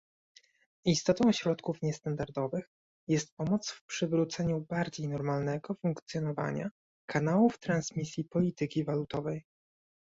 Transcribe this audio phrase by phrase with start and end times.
[0.85, 2.69] Istotą środków niestandardowych
[3.07, 6.69] jest pomoc w przywróceniu bardziej normalnego funkcjonowania
[7.09, 9.43] kanałów transmisji polityki walutowej